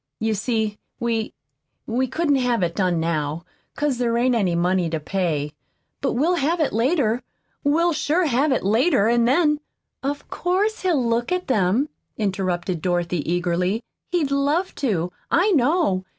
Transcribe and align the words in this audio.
You 0.19 0.33
see, 0.33 0.79
we 0.99 1.31
we 1.85 2.07
couldn't 2.07 2.37
have 2.37 2.63
it 2.63 2.75
done 2.75 2.99
now, 2.99 3.45
'cause 3.75 3.99
there 3.99 4.17
ain't 4.17 4.33
any 4.33 4.55
money 4.55 4.89
to 4.89 4.99
pay. 4.99 5.53
But 6.01 6.13
we'll 6.13 6.37
have 6.37 6.59
it 6.59 6.73
later. 6.73 7.21
We'll 7.63 7.93
sure 7.93 8.25
have 8.25 8.51
it 8.51 8.63
later, 8.63 9.07
an' 9.07 9.25
then" 9.25 9.59
"Of 10.11 10.27
course 10.27 10.79
he'll 10.79 11.05
look 11.05 11.31
at 11.31 11.45
them," 11.45 11.87
interrupted 12.17 12.81
Dorothy 12.81 13.31
eagerly. 13.31 13.83
"He'll 14.11 14.39
love 14.41 14.73
to, 14.81 15.11
I 15.29 15.51
know. 15.51 16.03